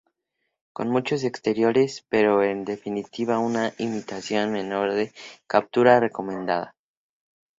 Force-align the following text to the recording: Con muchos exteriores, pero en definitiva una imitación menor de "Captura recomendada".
Con 0.73 0.89
muchos 0.89 1.23
exteriores, 1.23 2.03
pero 2.09 2.41
en 2.43 2.65
definitiva 2.65 3.37
una 3.37 3.71
imitación 3.77 4.51
menor 4.51 4.93
de 4.93 5.13
"Captura 5.45 5.99
recomendada". 5.99 6.75